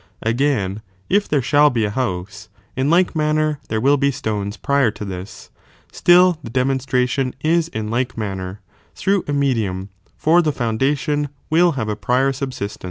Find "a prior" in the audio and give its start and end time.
11.87-12.31